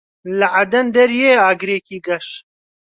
[0.37, 2.27] لە عەدەن دەریێ ئاگرێکی گەش